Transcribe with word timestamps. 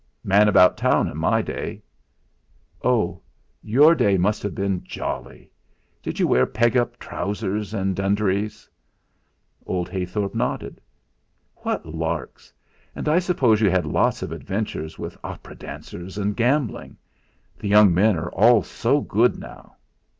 "Man 0.23 0.47
about 0.47 0.77
town 0.77 1.07
in 1.07 1.15
my 1.15 1.43
day." 1.43 1.83
"Oh! 2.83 3.21
your 3.61 3.93
day 3.93 4.17
must 4.17 4.41
have 4.41 4.55
been 4.55 4.83
jolly. 4.83 5.51
Did 6.01 6.19
you 6.19 6.25
wear 6.27 6.47
peg 6.47 6.73
top 6.73 6.97
trousers, 6.97 7.71
and 7.71 7.95
dundreary's?" 7.95 8.67
Old 9.63 9.89
Heythorp 9.89 10.33
nodded. 10.33 10.81
"What 11.57 11.85
larks! 11.85 12.51
And 12.95 13.07
I 13.07 13.19
suppose 13.19 13.61
you 13.61 13.69
had 13.69 13.85
lots 13.85 14.23
of 14.23 14.31
adventures 14.31 14.97
with 14.97 15.17
opera 15.23 15.53
dancers 15.53 16.17
and 16.17 16.35
gambling. 16.35 16.97
The 17.59 17.67
young 17.67 17.93
men 17.93 18.17
are 18.17 18.31
all 18.31 18.63
so 18.63 19.01
good 19.01 19.37
now." 19.37 19.75